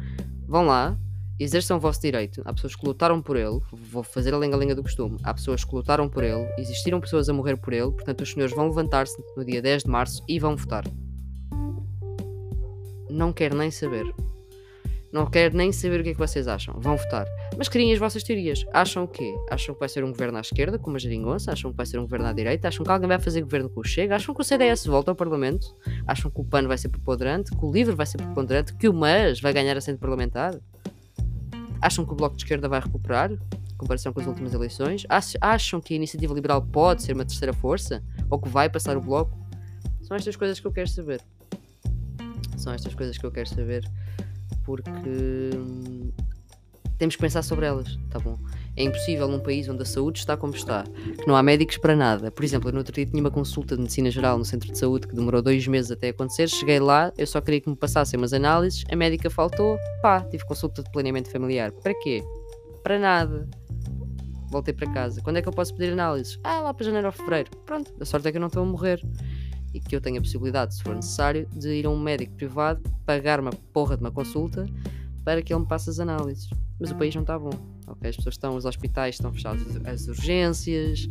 Vão 0.47 0.67
lá, 0.67 0.97
exerçam 1.39 1.77
o 1.77 1.81
vosso 1.81 2.01
direito. 2.01 2.43
Há 2.45 2.53
pessoas 2.53 2.75
que 2.75 2.87
lutaram 2.87 3.21
por 3.21 3.37
ele, 3.37 3.61
vou 3.73 4.03
fazer 4.03 4.33
a 4.33 4.39
lenga-lenga 4.39 4.75
do 4.75 4.83
costume. 4.83 5.19
Há 5.23 5.35
pessoas 5.35 5.65
que 5.65 5.75
lutaram 5.75 6.09
por 6.09 6.25
ele, 6.25 6.49
existiram 6.59 7.01
pessoas 7.01 7.29
a 7.29 7.33
morrer 7.33 7.57
por 7.57 7.73
ele, 7.73 7.91
portanto, 7.91 8.23
os 8.23 8.33
senhores 8.33 8.55
vão 8.55 8.69
levantar-se 8.69 9.17
no 9.37 9.45
dia 9.45 9.61
10 9.61 9.85
de 9.85 9.91
março 9.91 10.23
e 10.29 10.39
vão 10.39 10.57
votar. 10.57 10.85
Não 13.11 13.33
quero 13.33 13.57
nem 13.57 13.71
saber. 13.71 14.05
Não 15.13 15.27
quero 15.27 15.57
nem 15.57 15.73
saber 15.73 16.01
o 16.01 16.03
que 16.03 16.11
é 16.11 16.13
que 16.13 16.19
vocês 16.19 16.49
acham. 16.49 16.75
Vão 16.79 16.97
votar. 16.97 17.27
Mas 17.57 17.69
criem 17.69 17.93
as 17.93 17.99
vossas 17.99 18.23
teorias. 18.23 18.65
Acham 18.73 19.05
o 19.05 19.09
quê? 19.09 19.35
Acham 19.51 19.75
que 19.75 19.81
vai 19.81 19.89
ser 19.89 20.05
um 20.05 20.11
governo 20.11 20.37
à 20.37 20.41
esquerda, 20.41 20.79
com 20.79 20.91
uma 20.91 20.99
geringonça? 20.99 21.53
Acham 21.53 21.71
que 21.71 21.77
vai 21.77 21.87
ser 21.87 21.99
um 21.99 22.03
governo 22.03 22.27
à 22.27 22.33
direita? 22.33 22.69
Acham 22.69 22.85
que 22.85 22.91
alguém 22.91 23.09
vai 23.09 23.19
fazer 23.19 23.41
governo 23.41 23.71
com 23.71 23.81
o 23.81 23.85
Chega? 23.85 24.15
Acham 24.15 24.35
que 24.35 24.41
o 24.41 24.45
CDS 24.45 24.87
volta 24.87 25.11
ao 25.11 25.15
Parlamento? 25.15 25.75
Acham 26.07 26.31
que 26.31 26.41
o 26.41 26.45
PAN 26.45 26.69
vai 26.69 26.77
ser 26.77 26.91
preponderante? 26.91 27.51
Que 27.51 27.65
o 27.65 27.73
LIVRE 27.73 27.95
vai 27.95 28.07
ser 28.07 28.19
preponderante? 28.19 28.75
Que 28.75 28.89
o 28.89 28.93
MAS 28.93 29.41
vai 29.41 29.53
ganhar 29.53 29.77
assento 29.77 29.99
parlamentar? 29.99 30.55
Acham 31.81 32.05
que 32.05 32.13
o 32.13 32.17
Bloco 32.17 32.37
de 32.37 32.43
Esquerda 32.43 32.69
vai 32.69 32.81
recuperar? 32.81 33.33
Em 33.33 33.77
comparação 33.79 34.13
com 34.13 34.21
as 34.21 34.27
últimas 34.27 34.53
eleições? 34.53 35.07
Acham 35.41 35.81
que 35.81 35.95
a 35.95 35.97
Iniciativa 35.97 36.35
Liberal 36.35 36.61
pode 36.61 37.03
ser 37.03 37.15
uma 37.15 37.25
terceira 37.25 37.55
força? 37.55 38.03
Ou 38.31 38.39
que 38.39 38.49
vai 38.49 38.69
passar 38.69 38.97
o 38.97 39.01
Bloco? 39.01 39.37
São 40.03 40.17
estas 40.17 40.37
coisas 40.37 40.61
que 40.61 40.67
eu 40.67 40.73
quero 40.73 40.89
saber. 40.89 41.23
São 42.57 42.73
estas 42.73 42.95
coisas 42.95 43.17
que 43.17 43.25
eu 43.25 43.31
quero 43.31 43.49
saber 43.49 43.85
porque 44.67 45.51
hum, 45.55 46.11
temos 46.99 47.15
que 47.15 47.21
pensar 47.21 47.43
sobre 47.43 47.67
elas, 47.67 47.99
tá 48.11 48.19
bom? 48.19 48.39
É 48.77 48.83
impossível 48.83 49.29
num 49.29 49.39
país 49.39 49.69
onde 49.69 49.83
a 49.83 49.85
saúde 49.85 50.19
está 50.19 50.37
como 50.37 50.55
está, 50.55 50.85
que 50.85 51.27
não 51.27 51.37
há 51.37 51.43
médicos 51.43 51.79
para 51.79 51.97
nada. 51.97 52.31
Por 52.31 52.45
exemplo, 52.45 52.69
eu 52.69 52.73
no 52.73 52.79
outro 52.79 52.95
dia 52.95 53.07
tinha 53.07 53.21
uma 53.21 53.31
consulta 53.31 53.75
de 53.75 53.83
medicina 53.83 54.11
geral 54.11 54.39
no 54.39 54.45
centro 54.45 54.71
de 54.71 54.79
saúde 54.79 55.07
que 55.07 55.15
demorou 55.15 55.41
dois 55.41 55.67
meses 55.67 55.91
até 55.91 56.09
acontecer. 56.09 56.49
Cheguei 56.49 56.79
lá, 56.79 57.13
eu 57.17 57.27
só 57.27 57.41
queria 57.41 57.61
que 57.61 57.69
me 57.69 57.77
passassem 57.77 58.19
umas 58.19 58.33
análises, 58.33 58.85
a 58.91 58.97
médica 58.97 59.31
faltou, 59.31 59.79
pá, 60.03 60.21
tive 60.23 60.45
consulta 60.45 60.83
de 60.83 60.91
planeamento 60.91 61.31
familiar. 61.31 61.73
Para 61.73 61.95
quê? 62.01 62.23
Para 62.83 62.99
nada. 62.99 63.49
Voltei 64.51 64.73
para 64.73 64.91
casa. 64.93 65.21
Quando 65.23 65.39
é 65.39 65.43
que 65.43 65.49
eu 65.49 65.53
posso 65.53 65.75
pedir 65.75 65.93
análises? 65.93 66.39
Ah, 66.45 66.61
lá 66.61 66.75
para 66.75 66.85
janeiro 66.85 67.07
ou 67.07 67.13
fevereiro. 67.13 67.51
Pronto, 67.65 67.93
a 67.99 68.05
sorte 68.05 68.29
é 68.29 68.31
que 68.31 68.37
eu 68.37 68.41
não 68.41 68.49
estou 68.49 68.63
a 68.63 68.67
morrer 68.67 69.03
e 69.75 69.81
que 69.81 69.95
eu 69.95 70.01
tenho 70.01 70.19
a 70.19 70.21
possibilidade, 70.21 70.75
se 70.75 70.83
for 70.83 70.95
necessário, 70.95 71.49
de 71.53 71.69
ir 71.69 71.87
a 71.87 71.91
um 71.91 71.99
médico 71.99 72.35
privado, 72.35 72.83
pagar 73.05 73.41
uma 73.41 73.51
porra 73.73 73.97
de 73.97 74.03
uma 74.03 74.11
consulta 74.11 74.67
para 75.25 75.43
que 75.43 75.53
ele 75.53 75.61
me 75.61 75.67
passe 75.67 75.91
as 75.91 75.99
análises. 75.99 76.49
Mas 76.79 76.91
o 76.91 76.95
país 76.95 77.15
não 77.15 77.23
está 77.23 77.39
bom. 77.39 77.51
Okay? 77.87 78.11
As 78.11 78.17
pessoas 78.17 78.35
estão, 78.35 78.57
os 78.57 78.65
hospitais 78.65 79.15
estão 79.17 79.33
fechados, 79.33 79.63
as 79.85 80.09
urgências, 80.09 81.09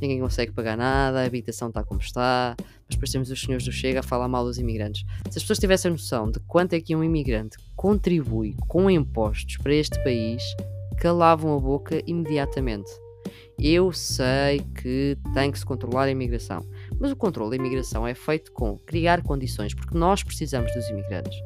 ninguém 0.00 0.20
consegue 0.20 0.52
pagar 0.52 0.76
nada, 0.76 1.20
a 1.20 1.26
habitação 1.26 1.68
está 1.68 1.82
como 1.82 2.00
está, 2.00 2.54
mas 2.58 2.90
depois 2.90 3.10
temos 3.10 3.30
os 3.30 3.40
senhores 3.40 3.64
do 3.64 3.72
Chega 3.72 4.00
a 4.00 4.02
falar 4.02 4.28
mal 4.28 4.44
dos 4.44 4.58
imigrantes. 4.58 5.04
Se 5.30 5.38
as 5.38 5.42
pessoas 5.42 5.58
tivessem 5.58 5.90
noção 5.90 6.30
de 6.30 6.40
quanto 6.40 6.74
é 6.74 6.80
que 6.80 6.94
um 6.94 7.02
imigrante 7.02 7.56
contribui 7.74 8.54
com 8.68 8.90
impostos 8.90 9.56
para 9.58 9.74
este 9.74 10.02
país, 10.02 10.42
calavam 10.98 11.56
a 11.56 11.60
boca 11.60 12.02
imediatamente. 12.06 12.90
Eu 13.58 13.90
sei 13.92 14.60
que 14.80 15.16
tem 15.32 15.50
que 15.50 15.58
se 15.58 15.64
controlar 15.64 16.04
a 16.04 16.10
imigração, 16.10 16.64
mas 17.00 17.10
o 17.10 17.16
controle 17.16 17.50
da 17.50 17.56
imigração 17.56 18.06
é 18.06 18.14
feito 18.14 18.52
com 18.52 18.78
criar 18.78 19.22
condições, 19.22 19.74
porque 19.74 19.96
nós 19.96 20.22
precisamos 20.22 20.72
dos 20.74 20.88
imigrantes. 20.88 21.36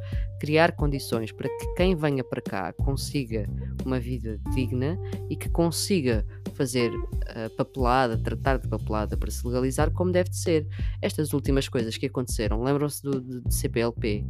Criar 0.41 0.73
condições 0.73 1.31
para 1.33 1.49
que 1.49 1.75
quem 1.75 1.95
venha 1.95 2.25
para 2.25 2.41
cá 2.41 2.73
consiga 2.73 3.49
uma 3.85 4.01
vida 4.01 4.41
digna 4.55 4.99
e 5.29 5.37
que 5.37 5.49
consiga 5.49 6.27
fazer 6.55 6.91
uh, 6.91 7.55
papelada, 7.57 8.17
tratar 8.17 8.59
de 8.59 8.69
papelada 8.69 9.17
para 9.17 9.31
se 9.31 9.47
legalizar 9.47 9.91
como 9.91 10.11
deve 10.11 10.31
de 10.31 10.39
ser. 10.39 10.67
Estas 11.03 11.33
últimas 11.33 11.69
coisas 11.69 11.97
que 11.97 12.07
aconteceram, 12.07 12.63
lembram-se 12.63 13.03
do, 13.03 13.21
do, 13.21 13.53
CPLP? 13.53 14.25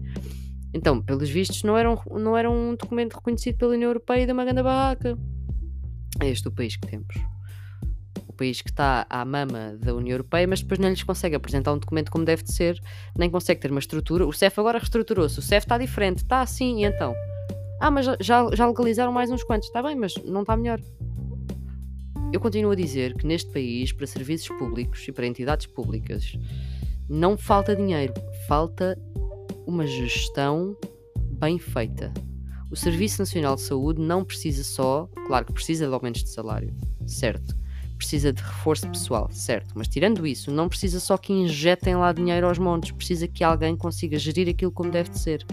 Então, 0.75 1.03
pelos 1.03 1.31
vistos, 1.31 1.63
não 1.63 1.77
era, 1.77 1.91
um, 1.91 2.19
não 2.19 2.37
era 2.37 2.51
um 2.51 2.75
documento 2.75 3.15
reconhecido 3.15 3.57
pela 3.57 3.75
União 3.75 3.89
Europeia 3.89 4.23
e 4.23 4.27
da 4.27 4.35
Maganda 4.35 4.63
Barraca. 4.63 5.17
É 6.21 6.29
este 6.29 6.47
o 6.49 6.53
país 6.53 6.77
que 6.77 6.87
temos 6.87 7.40
país 8.41 8.63
que 8.63 8.71
está 8.71 9.07
à 9.11 9.23
mama 9.23 9.77
da 9.79 9.95
União 9.95 10.15
Europeia, 10.15 10.49
mas 10.49 10.63
depois 10.63 10.79
não 10.79 10.89
lhes 10.89 11.03
consegue 11.03 11.37
apresentar 11.37 11.75
um 11.75 11.79
documento 11.79 12.11
como 12.11 12.25
deve 12.25 12.43
de 12.43 12.53
ser, 12.53 12.81
nem 13.17 13.29
consegue 13.29 13.61
ter 13.61 13.71
uma 13.71 13.81
estrutura. 13.81 14.27
O 14.27 14.33
CEF 14.33 14.59
agora 14.59 14.79
reestruturou-se, 14.79 15.39
o 15.39 15.43
CEF 15.43 15.67
está 15.67 15.77
diferente, 15.77 16.19
está 16.19 16.41
assim, 16.41 16.81
e 16.81 16.85
então? 16.87 17.15
Ah, 17.79 17.91
mas 17.91 18.07
já, 18.19 18.49
já 18.55 18.67
legalizaram 18.67 19.13
mais 19.13 19.31
uns 19.31 19.45
quantos, 19.45 19.69
está 19.69 19.83
bem, 19.83 19.95
mas 19.95 20.15
não 20.25 20.41
está 20.41 20.57
melhor. 20.57 20.81
Eu 22.33 22.41
continuo 22.41 22.73
a 22.73 22.75
dizer 22.75 23.15
que 23.15 23.27
neste 23.27 23.53
país, 23.53 23.93
para 23.93 24.07
serviços 24.07 24.49
públicos 24.57 25.07
e 25.07 25.13
para 25.13 25.27
entidades 25.27 25.67
públicas, 25.67 26.33
não 27.09 27.37
falta 27.37 27.77
dinheiro, 27.77 28.15
falta 28.49 28.99
uma 29.67 29.87
gestão 29.87 30.75
bem 31.39 31.59
feita. 31.59 32.11
O 32.71 32.77
Serviço 32.77 33.21
Nacional 33.21 33.57
de 33.57 33.63
Saúde 33.63 34.01
não 34.01 34.25
precisa 34.25 34.65
só, 34.65 35.11
claro 35.27 35.45
que 35.45 35.53
precisa 35.53 35.87
de 35.87 35.93
aumentos 35.93 36.23
de 36.23 36.31
salário, 36.31 36.73
certo, 37.07 37.60
precisa 38.11 38.33
de 38.33 38.43
reforço 38.43 38.89
pessoal, 38.89 39.29
certo, 39.31 39.73
mas 39.77 39.87
tirando 39.87 40.27
isso, 40.27 40.51
não 40.51 40.69
precisa 40.69 40.99
só 40.99 41.17
que 41.17 41.33
injetem 41.33 41.95
lá 41.95 42.13
dinheiro 42.13 42.49
aos 42.49 42.59
montes, 42.59 42.91
precisa 42.91 43.29
que 43.29 43.45
alguém 43.45 43.77
consiga 43.77 44.19
gerir 44.19 44.49
aquilo 44.49 44.73
como 44.73 44.91
deve 44.91 45.11
de 45.11 45.19
ser. 45.21 45.47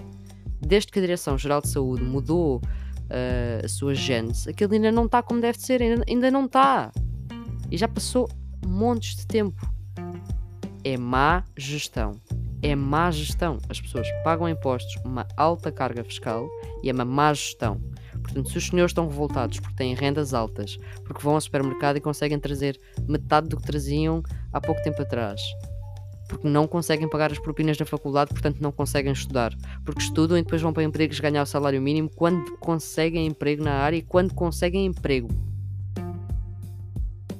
Desde 0.59 0.91
que 0.91 0.97
a 0.97 1.01
Direção-Geral 1.03 1.61
de 1.61 1.67
Saúde 1.67 2.03
mudou 2.03 2.57
uh, 2.57 3.63
a 3.63 3.67
sua 3.67 3.93
gênese, 3.93 4.49
aquilo 4.49 4.73
ainda 4.73 4.91
não 4.91 5.05
está 5.05 5.21
como 5.21 5.39
deve 5.39 5.59
de 5.59 5.67
ser, 5.67 5.83
ainda, 5.83 6.03
ainda 6.09 6.31
não 6.31 6.45
está. 6.45 6.91
E 7.69 7.77
já 7.77 7.87
passou 7.87 8.27
montes 8.65 9.15
de 9.17 9.27
tempo. 9.27 9.61
É 10.83 10.97
má 10.97 11.43
gestão. 11.55 12.19
É 12.63 12.75
má 12.75 13.11
gestão. 13.11 13.59
As 13.69 13.79
pessoas 13.79 14.07
pagam 14.23 14.49
impostos, 14.49 14.95
uma 15.05 15.27
alta 15.37 15.71
carga 15.71 16.03
fiscal 16.03 16.49
e 16.81 16.89
é 16.89 16.93
uma 16.93 17.05
má 17.05 17.31
gestão. 17.35 17.79
Portanto, 18.27 18.49
se 18.49 18.57
os 18.57 18.67
senhores 18.67 18.91
estão 18.91 19.07
revoltados 19.07 19.59
porque 19.59 19.75
têm 19.75 19.95
rendas 19.95 20.33
altas, 20.33 20.77
porque 21.05 21.23
vão 21.23 21.35
ao 21.35 21.41
supermercado 21.41 21.97
e 21.97 22.01
conseguem 22.01 22.37
trazer 22.37 22.79
metade 23.07 23.47
do 23.47 23.55
que 23.55 23.63
traziam 23.63 24.21
há 24.51 24.59
pouco 24.59 24.81
tempo 24.83 25.01
atrás, 25.01 25.41
porque 26.27 26.47
não 26.47 26.67
conseguem 26.67 27.09
pagar 27.09 27.31
as 27.31 27.39
propinas 27.39 27.77
da 27.77 27.85
faculdade, 27.85 28.31
portanto 28.31 28.59
não 28.59 28.71
conseguem 28.71 29.13
estudar, 29.13 29.55
porque 29.85 30.01
estudam 30.01 30.37
e 30.37 30.43
depois 30.43 30.61
vão 30.61 30.73
para 30.73 30.83
empregos 30.83 31.19
ganhar 31.21 31.41
o 31.41 31.45
salário 31.45 31.81
mínimo 31.81 32.09
quando 32.13 32.57
conseguem 32.57 33.25
emprego 33.25 33.63
na 33.63 33.75
área 33.75 33.97
e 33.97 34.01
quando 34.01 34.33
conseguem 34.33 34.85
emprego. 34.85 35.29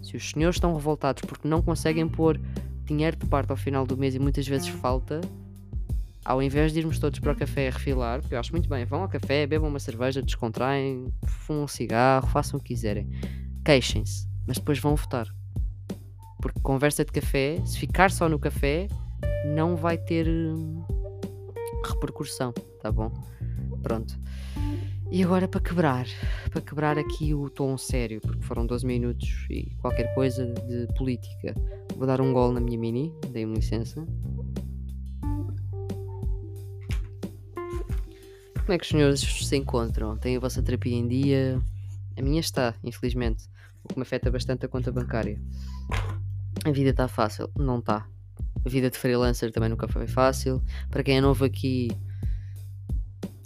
Se 0.01 0.15
os 0.15 0.29
senhores 0.29 0.56
estão 0.56 0.74
revoltados 0.74 1.22
porque 1.27 1.50
não 1.50 1.62
conseguem 1.62 2.08
pôr 2.08 2.39
dinheiro 2.86 3.17
de 3.17 3.25
parte 3.25 3.51
ao 3.51 3.58
final 3.58 3.86
do 3.86 3.98
mês 3.98 4.15
e 4.15 4.20
muitas 4.20 4.48
vezes 4.48 4.70
falta, 4.70 5.20
ao 6.28 6.44
invés 6.44 6.74
de 6.74 6.80
irmos 6.80 7.00
todos 7.00 7.20
para 7.20 7.32
o 7.32 7.36
café 7.38 7.70
a 7.70 7.72
refilar, 7.72 8.20
porque 8.20 8.36
eu 8.36 8.40
acho 8.40 8.52
muito 8.52 8.68
bem, 8.68 8.84
vão 8.84 9.02
ao 9.02 9.08
café, 9.08 9.48
bebam 9.48 9.70
uma 9.70 9.80
cerveja, 9.80 10.22
descontraem, 10.22 11.08
fumam 11.26 11.64
um 11.64 11.68
cigarro, 11.70 12.28
façam 12.28 12.60
o 12.60 12.62
que 12.62 12.74
quiserem. 12.74 13.10
Queixem-se, 13.64 14.28
mas 14.46 14.58
depois 14.58 14.78
vão 14.78 14.94
votar. 14.94 15.26
Porque 16.42 16.60
conversa 16.60 17.06
de 17.06 17.14
café, 17.14 17.66
se 17.66 17.80
ficar 17.80 18.12
só 18.12 18.28
no 18.28 18.38
café, 18.38 18.90
não 19.56 19.78
vai 19.78 19.98
ter 19.98 20.28
hum, 20.28 20.84
repercussão, 21.86 22.52
tá 22.82 22.92
bom? 22.92 23.10
Pronto. 23.82 24.20
E 25.10 25.24
agora 25.24 25.48
para 25.48 25.62
quebrar, 25.62 26.08
para 26.52 26.60
quebrar 26.60 26.98
aqui 26.98 27.34
o 27.34 27.50
tom 27.50 27.78
sério, 27.78 28.20
porque 28.20 28.44
foram 28.44 28.66
12 28.66 28.86
minutos 28.86 29.48
e 29.50 29.74
qualquer 29.80 30.14
coisa 30.14 30.46
de 30.46 30.94
política. 30.98 31.56
Vou 31.96 32.06
dar 32.06 32.20
um 32.20 32.34
gol 32.34 32.52
na 32.52 32.60
minha 32.60 32.78
mini, 32.78 33.14
dei-me 33.32 33.56
licença. 33.56 34.06
Como 38.68 38.76
é 38.76 38.78
que 38.80 38.84
os 38.84 38.90
senhores 38.90 39.22
se 39.22 39.56
encontram? 39.56 40.18
Têm 40.18 40.36
a 40.36 40.42
vossa 40.42 40.62
terapia 40.62 40.94
em 40.94 41.08
dia? 41.08 41.58
A 42.18 42.22
minha 42.22 42.42
está, 42.42 42.76
infelizmente. 42.84 43.46
O 43.82 43.88
que 43.88 43.96
me 43.96 44.02
afeta 44.02 44.30
bastante 44.30 44.66
a 44.66 44.68
conta 44.68 44.92
bancária. 44.92 45.40
A 46.66 46.72
vida 46.72 46.90
está 46.90 47.08
fácil? 47.08 47.50
Não 47.58 47.80
está. 47.80 48.06
A 48.66 48.68
vida 48.68 48.90
de 48.90 48.98
freelancer 48.98 49.54
também 49.54 49.70
nunca 49.70 49.88
foi 49.88 50.06
fácil. 50.06 50.62
Para 50.90 51.02
quem 51.02 51.16
é 51.16 51.22
novo 51.22 51.46
aqui, 51.46 51.88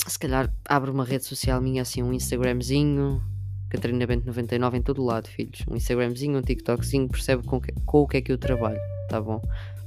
se 0.08 0.18
calhar 0.18 0.52
abre 0.68 0.90
uma 0.90 1.06
rede 1.06 1.24
social 1.24 1.62
minha 1.62 1.84
assim, 1.84 2.02
um 2.02 2.12
Instagramzinho. 2.12 3.24
Catarina 3.70 4.08
Bento 4.08 4.26
99 4.26 4.80
em 4.80 4.82
todo 4.82 5.04
lado, 5.04 5.28
filhos. 5.28 5.64
Um 5.70 5.76
Instagramzinho, 5.76 6.40
um 6.40 6.42
TikTokzinho, 6.42 7.08
percebe 7.08 7.46
com, 7.46 7.62
que, 7.62 7.72
com 7.86 8.02
o 8.02 8.08
que 8.08 8.18
é 8.18 8.22
que 8.22 8.32
eu 8.32 8.40
trabalho, 8.40 8.82
tá 9.08 9.22
bom? 9.22 9.40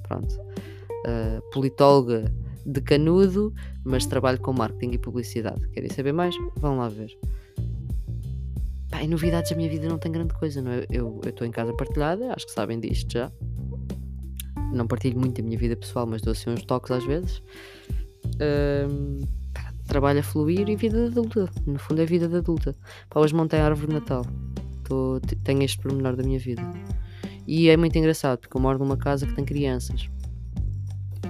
Pronto. 0.05 0.33
Uh, 0.33 1.43
politóloga 1.53 2.33
de 2.65 2.81
canudo, 2.81 3.53
mas 3.85 4.07
trabalho 4.07 4.41
com 4.41 4.53
marketing 4.53 4.95
e 4.95 4.99
publicidade. 4.99 5.69
Querem 5.69 5.91
saber 5.91 6.13
mais? 6.13 6.35
Vão 6.57 6.79
lá 6.79 6.89
ver. 6.89 7.17
Pá, 8.91 9.05
novidades 9.07 9.51
a 9.53 9.57
minha 9.57 9.69
vida 9.69 9.89
não 9.89 9.99
tem 9.99 10.13
grande 10.13 10.35
coisa, 10.35 10.63
não 10.63 10.73
é? 10.73 10.87
Eu 10.91 11.21
estou 11.25 11.47
em 11.47 11.51
casa 11.51 11.73
partilhada, 11.75 12.33
acho 12.33 12.47
que 12.47 12.53
sabem 12.53 12.79
disto 12.81 13.13
já. 13.13 13.31
Não 14.73 14.87
partilho 14.87 15.19
muito 15.19 15.41
a 15.41 15.45
minha 15.45 15.59
vida 15.59 15.77
pessoal, 15.77 16.07
mas 16.07 16.23
dou 16.23 16.33
assim 16.33 16.51
uns 16.51 16.65
toques 16.65 16.91
às 16.91 17.05
vezes. 17.05 17.43
Um, 18.41 19.21
trabalho 19.87 20.21
a 20.21 20.23
fluir 20.23 20.69
e 20.69 20.77
vida 20.77 20.99
de 20.99 21.19
adulta. 21.19 21.51
No 21.67 21.79
fundo 21.79 22.03
é 22.03 22.07
vida 22.07 22.29
de 22.29 22.37
adulta. 22.37 22.75
Pá, 23.11 23.21
hoje 23.21 23.35
montei 23.35 23.61
a 23.61 23.67
árvore 23.67 23.89
de 23.89 23.95
Natal. 23.95 24.25
Tô, 24.85 25.21
tenho 25.43 25.63
este 25.63 25.79
pormenor 25.79 26.17
da 26.17 26.23
minha 26.23 26.39
vida. 26.39 26.63
E 27.47 27.69
é 27.69 27.77
muito 27.77 27.97
engraçado 27.97 28.39
porque 28.39 28.57
eu 28.57 28.61
moro 28.61 28.79
numa 28.79 28.97
casa 28.97 29.27
que 29.27 29.35
tem 29.35 29.45
crianças. 29.45 30.09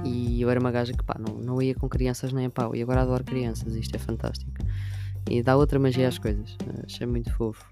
E 0.04 0.42
eu 0.42 0.50
era 0.50 0.60
uma 0.60 0.70
gaja 0.70 0.92
que 0.92 1.02
pá, 1.02 1.16
não, 1.18 1.38
não 1.38 1.62
ia 1.62 1.74
com 1.74 1.88
crianças 1.88 2.32
nem 2.32 2.46
a 2.46 2.50
pau. 2.50 2.74
E 2.74 2.82
agora 2.82 3.02
adoro 3.02 3.24
crianças, 3.24 3.74
isto 3.74 3.94
é 3.94 3.98
fantástico. 3.98 4.52
E 5.30 5.42
dá 5.42 5.56
outra 5.56 5.78
magia 5.78 6.08
às 6.08 6.18
coisas. 6.18 6.56
Achei 6.84 7.06
muito 7.06 7.32
fofo. 7.32 7.64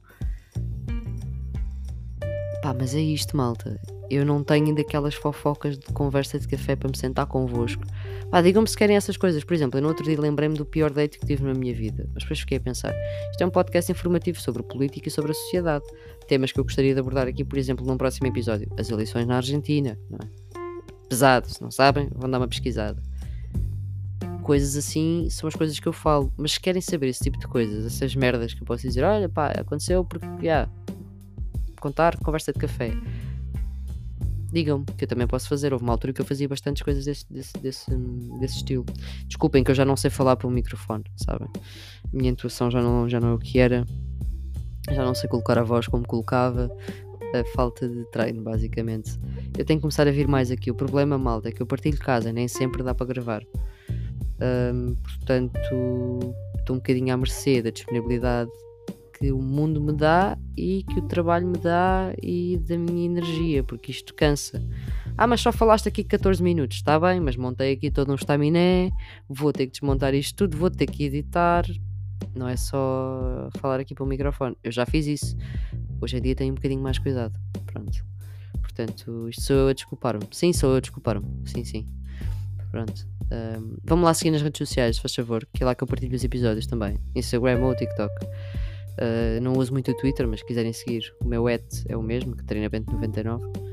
Pá, 2.62 2.73
mas 2.73 2.95
é 2.95 3.01
isto, 3.01 3.37
malta. 3.37 3.79
Eu 4.09 4.25
não 4.25 4.45
tenho 4.45 4.75
daquelas 4.75 5.15
fofocas 5.15 5.79
de 5.79 5.87
conversa 5.87 6.39
de 6.39 6.47
café 6.47 6.77
para 6.77 6.89
me 6.89 6.97
sentar 6.97 7.27
convosco. 7.27 7.83
Pá, 8.31 8.41
digam-me 8.41 8.69
se 8.69 8.77
querem 8.77 8.97
essas 8.97 9.17
coisas. 9.17 9.43
Por 9.43 9.53
exemplo, 9.53 9.79
eu 9.79 9.83
no 9.83 9.89
outro 9.89 10.05
dia 10.05 10.19
lembrei-me 10.19 10.57
do 10.57 10.65
pior 10.65 10.91
date 10.91 11.19
que 11.19 11.27
tive 11.27 11.45
na 11.45 11.55
minha 11.55 11.75
vida. 11.75 12.09
Mas 12.15 12.23
depois 12.23 12.41
fiquei 12.41 12.59
a 12.59 12.61
pensar. 12.61 12.95
Isto 13.31 13.43
é 13.43 13.47
um 13.47 13.51
podcast 13.51 13.91
informativo 13.91 14.41
sobre 14.41 14.62
política 14.62 15.09
e 15.09 15.11
sobre 15.11 15.33
a 15.33 15.35
sociedade. 15.35 15.85
Temas 16.29 16.53
que 16.53 16.61
eu 16.61 16.65
gostaria 16.65 16.95
de 16.95 17.01
abordar 17.01 17.27
aqui, 17.27 17.45
por 17.45 17.59
exemplo, 17.59 17.85
num 17.85 17.97
próximo 17.97 18.27
episódio. 18.29 18.69
As 18.79 18.91
eleições 18.91 19.27
na 19.27 19.37
Argentina, 19.37 19.99
não 20.09 20.19
é? 20.23 20.42
Pesado. 21.12 21.49
Se 21.50 21.61
não 21.61 21.71
sabem, 21.71 22.09
vão 22.14 22.31
dar 22.31 22.38
uma 22.38 22.49
pesquisada. 22.49 23.00
Coisas 24.42 24.75
assim 24.76 25.28
são 25.31 25.47
as 25.47 25.54
coisas 25.54 25.78
que 25.78 25.87
eu 25.87 25.92
falo. 25.92 26.33
Mas 26.38 26.52
se 26.52 26.61
querem 26.61 26.81
saber 26.81 27.09
esse 27.09 27.23
tipo 27.23 27.38
de 27.38 27.47
coisas, 27.47 27.85
essas 27.85 28.16
merdas 28.16 28.54
que 28.54 28.62
eu 28.62 28.66
posso 28.66 28.83
dizer, 28.83 29.04
olha 29.04 29.28
pá, 29.28 29.49
aconteceu 29.49 30.04
porque, 30.04 30.26
já, 30.26 30.42
yeah, 30.42 30.71
contar, 31.78 32.16
conversa 32.19 32.52
de 32.52 32.59
café. 32.59 32.92
Digam-me, 34.50 34.85
que 34.85 35.04
eu 35.04 35.09
também 35.09 35.26
posso 35.26 35.49
fazer. 35.49 35.73
Houve 35.73 35.85
uma 35.85 35.92
altura 35.92 36.12
que 36.14 36.21
eu 36.21 36.25
fazia 36.25 36.49
bastantes 36.49 36.83
coisas 36.83 37.04
desse, 37.04 37.31
desse, 37.31 37.52
desse, 37.59 37.90
desse 38.40 38.57
estilo. 38.57 38.85
Desculpem 39.26 39.62
que 39.62 39.71
eu 39.71 39.75
já 39.75 39.85
não 39.85 39.97
sei 39.97 40.11
falar 40.11 40.37
pelo 40.37 40.52
microfone, 40.52 41.04
sabem? 41.16 41.49
A 41.54 42.16
minha 42.16 42.31
intuação 42.31 42.71
já 42.71 42.83
não, 42.83 43.09
já 43.09 43.21
não 43.21 43.28
é 43.28 43.35
o 43.35 43.38
que 43.38 43.59
era. 43.59 43.87
Já 44.90 45.04
não 45.04 45.14
sei 45.14 45.28
colocar 45.28 45.59
a 45.59 45.62
voz 45.62 45.87
como 45.87 46.07
colocava 46.07 46.71
a 47.35 47.45
falta 47.55 47.89
de 47.89 48.05
treino, 48.11 48.43
basicamente. 48.43 49.19
Eu 49.57 49.65
tenho 49.65 49.79
que 49.79 49.83
começar 49.83 50.07
a 50.07 50.11
vir 50.11 50.29
mais 50.29 50.51
aqui. 50.51 50.71
O 50.71 50.75
problema, 50.75 51.19
malta, 51.19 51.49
é 51.49 51.53
que 51.53 51.62
eu 51.62 51.67
partilho 51.67 51.99
casa, 51.99 52.33
nem 52.33 52.49
sempre 52.49 52.83
dá 52.83 52.95
para 52.95 53.07
gravar. 53.07 53.43
Um, 54.41 54.95
portanto, 54.97 55.59
estou 56.59 56.77
um 56.77 56.79
bocadinho 56.79 57.15
à 57.15 57.17
mercê 57.17 57.62
da 57.62 57.71
disponibilidade 57.71 58.51
que 59.23 59.31
o 59.31 59.41
mundo 59.41 59.81
me 59.81 59.93
dá 59.93 60.37
e 60.57 60.83
que 60.83 60.99
o 60.99 61.03
trabalho 61.03 61.47
me 61.47 61.57
dá 61.59 62.12
e 62.21 62.59
da 62.69 62.77
minha 62.77 63.07
energia, 63.07 63.62
porque 63.62 63.93
isto 63.93 64.12
cansa. 64.15 64.61
Ah, 65.17 65.29
mas 65.29 65.41
só 65.41 65.53
falaste 65.53 65.87
aqui 65.87 66.03
14 66.03 66.43
minutos, 66.43 66.79
está 66.79 66.99
bem, 66.99 67.21
mas 67.21 67.37
montei 67.37 67.73
aqui 67.73 67.89
todo 67.89 68.11
um 68.11 68.17
estaminé, 68.17 68.91
vou 69.29 69.53
ter 69.53 69.67
que 69.67 69.73
desmontar 69.73 70.12
isto 70.15 70.35
tudo, 70.37 70.57
vou 70.57 70.71
ter 70.71 70.87
que 70.87 71.05
editar, 71.05 71.65
Não 72.35 72.49
é 72.49 72.57
só 72.57 73.49
falar 73.59 73.81
aqui 73.81 73.95
para 73.95 74.05
o 74.05 74.07
microfone. 74.07 74.57
Eu 74.62 74.73
já 74.73 74.87
fiz 74.87 75.07
isso. 75.07 75.37
Hoje 76.00 76.17
em 76.17 76.23
dia 76.23 76.35
tenho 76.35 76.52
um 76.52 76.55
bocadinho 76.55 76.83
mais 76.83 76.99
cuidado. 76.99 77.35
Pronto. 77.67 78.05
Portanto, 78.61 79.29
isto 79.29 79.43
sou 79.43 79.57
eu 79.57 79.69
a 79.69 79.73
desculpar-me. 79.73 80.26
Sim, 80.31 80.52
sou 80.52 80.71
eu 80.71 80.76
a 80.76 80.81
desculpar-me. 80.81 81.26
Sim, 81.45 81.64
sim. 81.64 81.87
Pronto. 82.71 83.07
Um, 83.31 83.76
vamos 83.85 84.05
lá 84.05 84.14
seguir 84.14 84.31
nas 84.31 84.43
redes 84.43 84.59
sociais, 84.59 84.97
se 84.97 85.02
faz 85.02 85.14
favor, 85.14 85.47
que 85.52 85.62
é 85.62 85.67
lá 85.67 85.75
que 85.75 85.83
eu 85.83 85.87
partilho 85.87 86.14
os 86.14 86.25
episódios 86.25 86.67
também. 86.67 86.99
Instagram 87.14 87.61
ou 87.61 87.75
TikTok. 87.75 88.12
Uh, 88.25 89.41
não 89.41 89.55
uso 89.55 89.73
muito 89.73 89.91
o 89.91 89.97
Twitter, 89.97 90.26
mas 90.29 90.41
se 90.41 90.47
quiserem 90.47 90.73
seguir, 90.73 91.14
o 91.23 91.26
meu 91.26 91.49
et 91.49 91.64
é 91.88 91.97
o 91.97 92.02
mesmo, 92.02 92.37
que 92.37 92.45
treinamento99. 92.45 93.41
E 93.57 93.72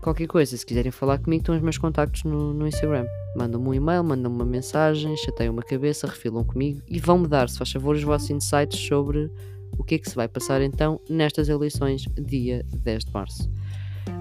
qualquer 0.00 0.26
coisa, 0.26 0.56
se 0.56 0.64
quiserem 0.64 0.90
falar 0.90 1.18
comigo, 1.18 1.42
estão 1.42 1.54
os 1.54 1.62
meus 1.62 1.78
contactos 1.78 2.24
no, 2.24 2.52
no 2.52 2.66
Instagram. 2.66 3.06
Mandam-me 3.36 3.68
um 3.68 3.74
e-mail, 3.74 4.04
mandam-me 4.04 4.36
uma 4.36 4.44
mensagem, 4.44 5.16
chateiam 5.16 5.52
uma 5.52 5.62
cabeça, 5.62 6.06
refilam 6.06 6.44
comigo 6.44 6.80
e 6.88 6.98
vão-me 6.98 7.26
dar, 7.26 7.48
se 7.48 7.58
faz 7.58 7.72
favor, 7.72 7.96
os 7.96 8.02
vossos 8.02 8.30
insights 8.30 8.78
sobre 8.78 9.30
o 9.78 9.84
que 9.84 9.96
é 9.96 9.98
que 9.98 10.08
se 10.08 10.14
vai 10.14 10.28
passar 10.28 10.62
então 10.62 11.00
nestas 11.08 11.48
eleições, 11.48 12.06
dia 12.18 12.64
10 12.72 13.04
de 13.04 13.12
março. 13.12 13.50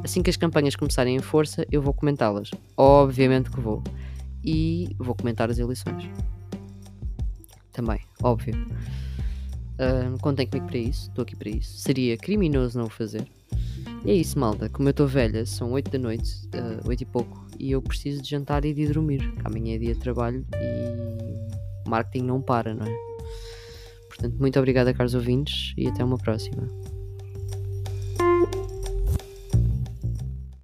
Assim 0.03 0.21
que 0.21 0.29
as 0.29 0.37
campanhas 0.37 0.75
começarem 0.75 1.15
em 1.15 1.21
força, 1.21 1.65
eu 1.71 1.81
vou 1.81 1.93
comentá-las. 1.93 2.51
Obviamente 2.75 3.49
que 3.49 3.59
vou. 3.59 3.83
E 4.43 4.89
vou 4.97 5.15
comentar 5.15 5.49
as 5.49 5.59
eleições. 5.59 6.09
Também, 7.71 7.99
óbvio. 8.21 8.55
Uh, 9.73 10.17
contem 10.21 10.45
comigo 10.45 10.67
para 10.67 10.77
isso, 10.77 11.09
estou 11.09 11.23
aqui 11.23 11.35
para 11.35 11.49
isso. 11.49 11.79
Seria 11.79 12.17
criminoso 12.17 12.77
não 12.77 12.85
o 12.85 12.89
fazer. 12.89 13.25
E 14.05 14.11
é 14.11 14.15
isso, 14.15 14.37
malta. 14.37 14.67
Como 14.69 14.89
eu 14.89 14.91
estou 14.91 15.07
velha, 15.07 15.45
são 15.45 15.71
8 15.71 15.91
da 15.91 15.97
noite, 15.97 16.33
uh, 16.55 16.81
ah, 16.83 16.87
8 16.87 17.01
e 17.01 17.05
pouco, 17.05 17.47
e 17.57 17.71
eu 17.71 17.81
preciso 17.81 18.21
de 18.21 18.29
jantar 18.29 18.65
e 18.65 18.73
de 18.73 18.87
dormir. 18.87 19.33
Amanhã 19.45 19.75
é 19.75 19.77
dia 19.77 19.93
de 19.93 19.99
trabalho 19.99 20.45
e 20.55 21.89
marketing 21.89 22.25
não 22.25 22.41
para, 22.41 22.73
não 22.73 22.85
é? 22.85 22.93
Portanto, 24.09 24.35
muito 24.39 24.59
obrigada, 24.59 24.93
caros 24.93 25.15
ouvintes, 25.15 25.73
e 25.77 25.87
até 25.87 26.03
uma 26.03 26.17
próxima. 26.17 26.67